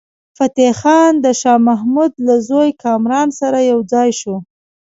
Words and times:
فتح 0.37 0.71
خان 0.81 1.11
د 1.25 1.27
شاه 1.41 1.59
محمود 1.69 2.11
له 2.27 2.35
زوی 2.49 2.69
کامران 2.83 3.27
سره 3.39 3.57
یو 3.71 3.79
ځای 3.91 4.09
شو. 4.19 4.35